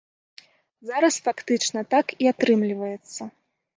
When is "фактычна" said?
1.29-1.79